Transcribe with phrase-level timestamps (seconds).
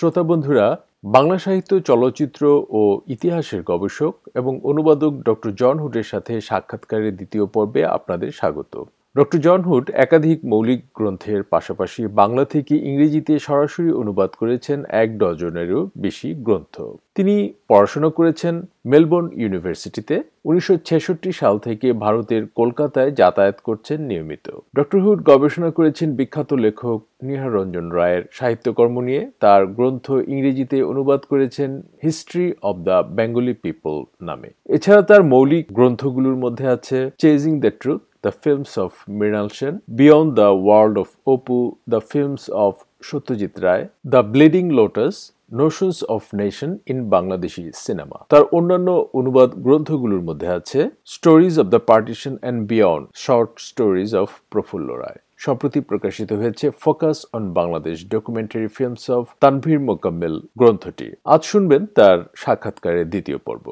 [0.00, 0.66] শ্রোতা বন্ধুরা,
[1.04, 7.84] বাংলা সাহিত্য, চলচ্চিত্র ও ইতিহাসের গবেষক এবং অনুবাদক ডক্টর জন হুডের সাথে সাক্ষাৎকারের দ্বিতীয় পর্বে
[7.96, 8.84] আপনাদের স্বাগত।
[9.18, 15.80] ডক্টর জন হুড একাধিক মৌলিক গ্রন্থের পাশাপাশি বাংলা থেকে ইংরেজিতে সরাসরি অনুবাদ করেছেন এক ডজনেরও
[15.98, 16.76] বেশি গ্রন্থ।
[17.16, 17.34] তিনি
[17.68, 18.54] পড়াশোনা করেছেন
[18.86, 20.14] মেলবোর্ন ইউনিভার্সিটিতে।
[20.48, 24.46] উনিশশো ছেষট্টি সাল থেকে ভারতের কলকাতায় যাতায়াত করছেন নিয়মিত।
[24.76, 31.20] ডক্টর হুড গবেষণা করেছেন বিখ্যাত লেখক নিহার রঞ্জন রায়ের সাহিত্যকর্ম নিয়ে। তার গ্রন্থ ইংরেজিতে অনুবাদ
[31.30, 31.70] করেছেন
[32.02, 38.02] history of the Bengali people নামে। এছাড়া তার মৌলিক গ্রন্থগুলোর মধ্যে আছে chasing the truth
[38.22, 43.88] the films of Mrinal Sen, Beyond the World of Opu, the films of Satyajit Ray,
[44.04, 45.16] The Bleeding Lotus,
[45.60, 48.88] notions of nation in Bangladeshi cinema তার অন্যান্য
[49.18, 50.80] অনুবাদ গ্রন্থগুলোর মধ্যে আছে
[51.14, 57.18] stories of the partition and beyond short stories of Prafulla Roy সম্প্রতি প্রকাশিত হয়েছে focus
[57.36, 63.66] on Bangladesh documentary films of Tanvir Mokammel গ্রন্থটি। আজ শুনবেন তার সাক্ষাৎকারের দ্বিতীয় পর্ব।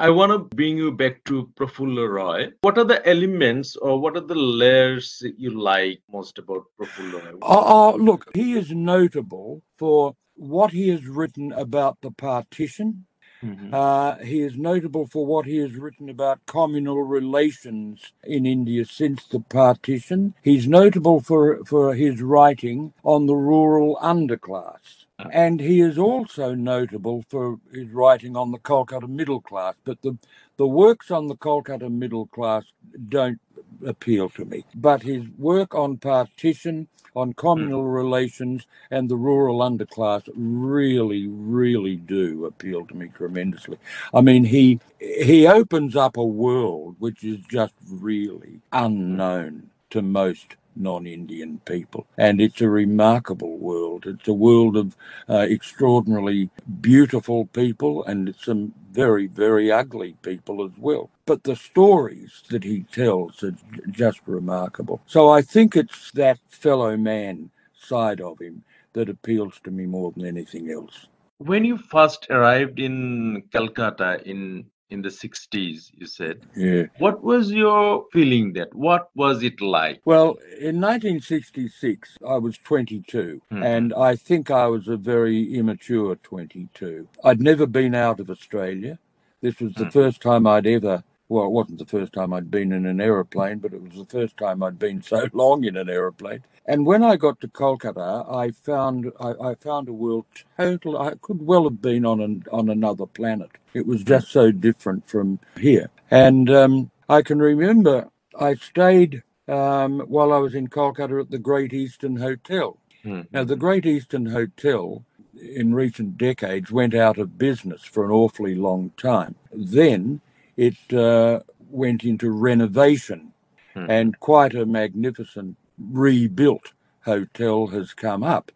[0.00, 2.48] I want to bring you back to Prafulla Roy.
[2.62, 7.38] What are the elements or what are the layers you like most about Prafulla Roy?
[7.42, 13.04] Oh, oh, look, he is notable for what he has written about the partition.
[13.44, 13.74] Mm-hmm.
[13.74, 19.24] Uh, he is notable for what he has written about communal relations in India since
[19.26, 20.32] the partition.
[20.42, 25.04] He's notable for, for his writing on the rural underclass.
[25.32, 30.16] And he is also notable for his writing on the Kolkata middle class, but the,
[30.56, 32.64] the works on the Kolkata middle class
[33.08, 33.40] don't
[33.86, 34.64] appeal to me.
[34.74, 37.94] But his work on partition, on communal mm.
[37.94, 43.78] relations, and the rural underclass really, really do appeal to me tremendously.
[44.12, 50.56] I mean, he he opens up a world which is just really unknown to most
[50.76, 52.06] non Indian people.
[52.16, 54.06] And it's a remarkable world.
[54.06, 54.96] It's a world of
[55.28, 56.50] uh, extraordinarily
[56.80, 61.10] beautiful people and some very, very ugly people as well.
[61.26, 63.54] But the stories that he tells are
[63.90, 65.00] just remarkable.
[65.06, 70.12] So I think it's that fellow man side of him that appeals to me more
[70.12, 71.06] than anything else.
[71.38, 76.40] When you first arrived in Calcutta in in the 60s you said.
[76.56, 76.84] Yeah.
[76.98, 80.00] What was your feeling that what was it like?
[80.04, 83.62] Well in 1966 i was 22 mm-hmm.
[83.62, 88.98] and i think i was a very immature 22 i'd never been out of australia.
[89.40, 89.90] This was the mm-hmm.
[89.90, 93.58] first time i'd ever well, it wasn't the first time I'd been in an aeroplane,
[93.58, 96.42] but it was the first time I'd been so long in an aeroplane.
[96.66, 100.26] And when I got to Kolkata, I found I, I found a world
[100.56, 100.98] total.
[100.98, 103.50] I could well have been on an, on another planet.
[103.74, 105.88] It was just so different from here.
[106.10, 108.08] And um, I can remember
[108.38, 112.76] I stayed um, while I was in Kolkata at the Great Eastern Hotel.
[113.04, 113.26] Mm.
[113.32, 115.04] Now, the Great Eastern Hotel
[115.40, 119.36] in recent decades went out of business for an awfully long time.
[119.52, 120.20] Then
[120.60, 121.40] it uh,
[121.70, 123.32] went into renovation,
[123.74, 123.88] mm.
[123.88, 128.52] and quite a magnificent rebuilt hotel has come up,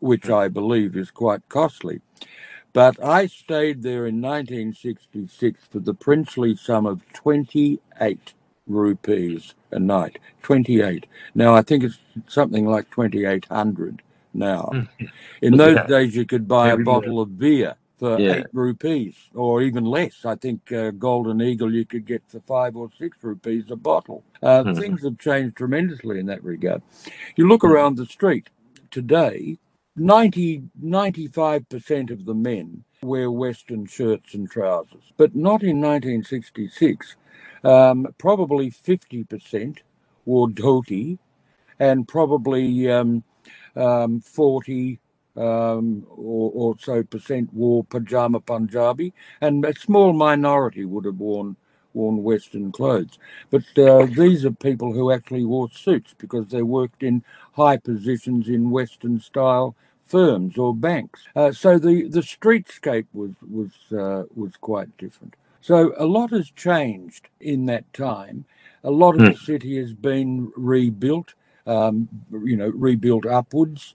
[0.00, 0.34] which mm.
[0.34, 2.02] I believe is quite costly.
[2.74, 8.34] But I stayed there in 1966 for the princely sum of 28
[8.66, 10.18] rupees a night.
[10.42, 11.06] 28.
[11.34, 14.02] Now, I think it's something like 2,800
[14.34, 14.70] now.
[14.70, 15.06] Hmm.
[15.40, 15.86] In those yeah.
[15.86, 18.36] days, you could buy a bottle of beer for yeah.
[18.36, 20.24] eight rupees or even less.
[20.24, 24.22] I think uh, Golden Eagle you could get for five or six rupees a bottle.
[24.42, 24.80] Uh, mm-hmm.
[24.80, 26.82] Things have changed tremendously in that regard.
[27.36, 27.72] You look mm-hmm.
[27.72, 28.50] around the street
[28.90, 29.58] today,
[29.96, 37.16] 90, 95% of the men wear Western shirts and trousers, but not in 1966.
[37.64, 39.78] Um, probably 50%
[40.24, 41.18] wore dhoti
[41.80, 43.24] and probably um,
[43.76, 45.00] um, 40
[45.38, 51.56] um, or, or, so percent wore pajama Punjabi, and a small minority would have worn
[51.94, 53.18] worn Western clothes.
[53.50, 58.48] But uh, these are people who actually wore suits because they worked in high positions
[58.48, 59.74] in Western style
[60.06, 61.24] firms or banks.
[61.36, 65.34] Uh, so the, the streetscape was was uh, was quite different.
[65.60, 68.44] So a lot has changed in that time.
[68.84, 69.32] A lot of mm.
[69.32, 71.34] the city has been rebuilt,
[71.66, 73.94] um, you know, rebuilt upwards.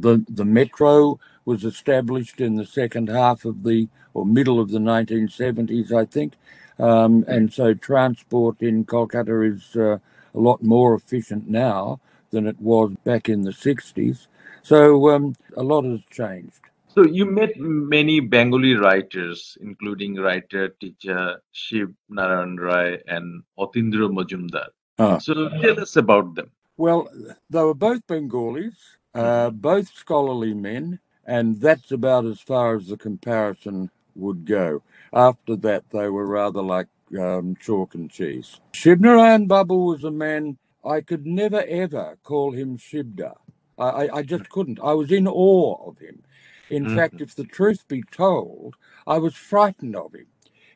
[0.00, 4.78] The, the metro was established in the second half of the, or middle of the
[4.78, 6.34] 1970s, I think.
[6.78, 9.98] Um, and so transport in Kolkata is uh,
[10.34, 12.00] a lot more efficient now
[12.30, 14.26] than it was back in the 60s.
[14.62, 16.60] So um, a lot has changed.
[16.88, 24.68] So you met many Bengali writers, including writer teacher Shiv Narayan Rai and Otindra Majumdar.
[24.98, 25.18] Ah.
[25.18, 26.50] So tell us about them.
[26.76, 27.08] Well,
[27.48, 28.74] they were both Bengalis,
[29.14, 34.82] uh, both scholarly men, and that's about as far as the comparison would go.
[35.12, 38.60] After that, they were rather like um, chalk and cheese.
[38.72, 43.34] Shibnarayan Babu was a man I could never ever call him Shibda.
[43.78, 44.80] I, I, I just couldn't.
[44.82, 46.22] I was in awe of him.
[46.70, 46.94] In Mhm.
[46.94, 50.26] fact, if the truth be told, I was frightened of him.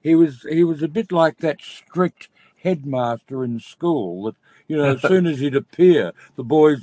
[0.02, 2.28] He was he was a bit like that strict
[2.62, 4.36] headmaster in school that
[4.68, 6.80] you know as soon as he'd appear, the boys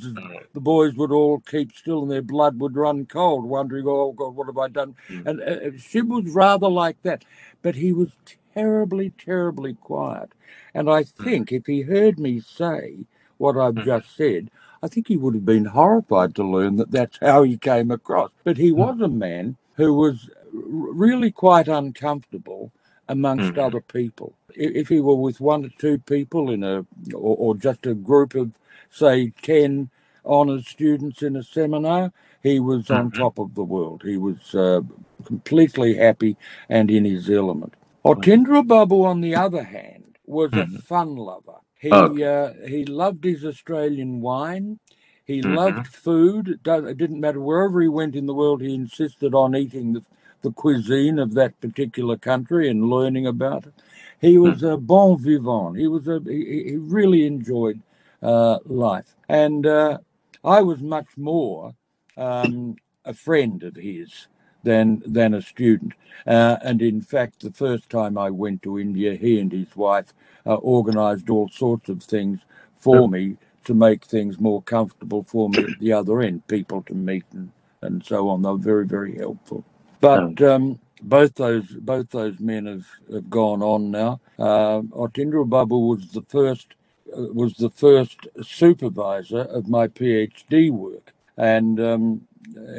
[0.54, 4.36] the boys would all keep still and their blood would run cold, wondering, oh God,
[4.36, 4.96] what have I done?
[5.10, 5.26] Mm.
[5.28, 7.24] And uh, Shib was rather like that,
[7.62, 8.10] but he was
[8.54, 10.32] terribly, terribly quiet.
[10.74, 13.06] And I think if he heard me say
[13.38, 13.86] what I've Mm.
[13.86, 14.52] just said,
[14.84, 18.32] I think he would have been horrified to learn that that's how he came across.
[18.44, 22.72] But he was a man who was really quite uncomfortable
[23.12, 23.60] amongst Mhm.
[23.60, 24.36] other people.
[24.56, 26.80] If he were with one or two people in a,
[27.16, 28.54] or, or just a group of,
[28.92, 29.92] say, 10
[30.26, 32.14] honours students in a seminar,
[32.44, 33.14] he was on Mhm.
[33.14, 34.04] top of the world.
[34.06, 34.82] He was uh,
[35.26, 36.38] completely happy
[36.70, 37.76] and in his element.
[38.06, 40.84] Otindra Babu, on the other hand, was a Mhm.
[40.88, 41.60] fun lover.
[41.80, 42.24] He Okay.
[42.24, 44.80] uh, he loved his Australian wine.
[45.26, 45.44] He Mhm.
[45.44, 46.48] loved food.
[46.50, 48.62] It, it didn't matter wherever he went in the world.
[48.62, 50.04] He insisted on eating the,
[50.42, 53.74] the cuisine of that particular country and learning about it.
[54.20, 55.78] He was a bon vivant.
[55.78, 57.82] He was a he, he he really enjoyed
[58.22, 59.98] uh, life, and uh,
[60.44, 61.74] I was much more
[62.18, 64.28] um, a friend of his
[64.64, 65.94] than than a student.
[66.28, 70.14] Uh, and in fact, the first time I went to India, he and his wife
[70.46, 72.42] uh, organised all sorts of things
[72.76, 76.94] for me to make things more comfortable for me at the other end, people to
[76.94, 77.52] meet and,
[77.82, 78.42] and so on.
[78.42, 79.64] They were very, very helpful.
[80.02, 84.22] But um, both those both those men have, have gone on now.
[84.40, 86.76] Uh, Otindra Babu was the first
[87.18, 92.28] uh, was the first supervisor of my PhD work, and um,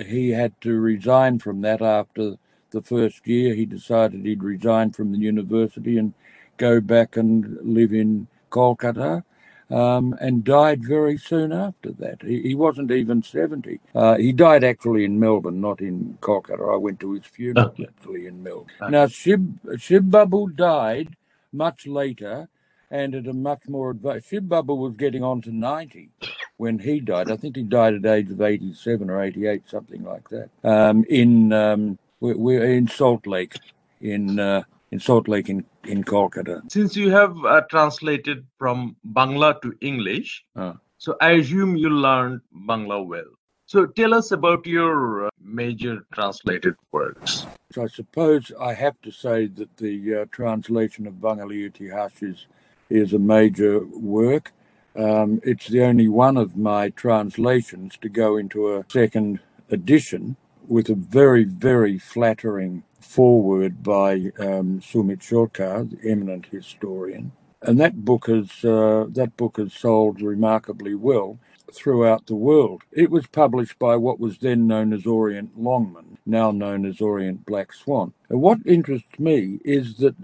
[0.07, 2.37] he had to resign from that after
[2.73, 3.55] the first year.
[3.55, 6.15] He decided he'd resign from the university and
[6.59, 9.25] go back and live in Kolkata.
[9.73, 12.23] Um, and died very soon after that.
[12.23, 13.81] He, he wasn't even 70.
[13.95, 16.75] Uh, he died actually in Melbourne, not in Kolkata.
[16.75, 17.87] I went to his funeral Okay.
[17.89, 18.67] actually in Melbourne.
[18.83, 18.91] Okay.
[18.91, 21.17] Now, Shib, Shib Babu died
[21.53, 22.49] much later
[22.91, 24.31] and at a much more advanced.
[24.31, 26.11] Shib Babu was getting on to 90
[26.59, 27.31] when he died.
[27.31, 30.51] I think he died at the age of 87 or 88, something like that.
[30.63, 33.57] Um, in um, we're, we're in Salt Lake,
[34.03, 36.61] in uh, in Salt Lake in in Kolkata.
[36.71, 40.75] Since you have uh, translated from Bangla to English, Ah.
[40.99, 43.31] so I assume you learned Bangla well.
[43.67, 47.47] So tell us about your uh, major translated works.
[47.73, 52.47] So I suppose I have to say that the uh, translation of Bangali Itihash is,
[52.91, 53.81] is a major
[54.19, 54.53] work.
[54.95, 59.41] Um, it's the only one of my translations to go into a second
[59.71, 60.37] edition
[60.73, 67.33] with a very, very flattering foreword by um, Sumit Sarkar, the eminent historian.
[67.61, 71.39] And that book has uh, that book has sold remarkably well
[71.73, 72.83] throughout the world.
[72.91, 77.45] It was published by what was then known as Orient Longman, now known as Orient
[77.45, 78.15] Black Swan.
[78.31, 80.17] And what interests me is that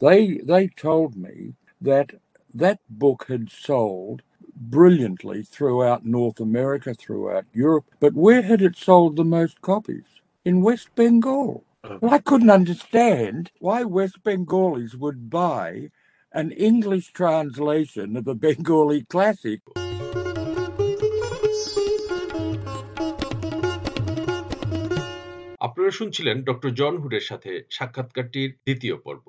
[0.00, 2.10] they they told me that
[2.52, 4.20] that book had sold
[4.55, 10.09] brilliantly throughout North America, throughout Europe, but where had it sold the most copies?
[10.45, 11.63] In West Bengal.
[12.01, 15.91] Well, I couldn't understand why West Bengalis would buy
[16.33, 19.61] an English translation of a Bengali classic
[25.67, 29.25] আপনারা শুনছিলেন doctor John হুডের সাথে সাক্ষাৎকারটির দ্বিতীয় পর্ব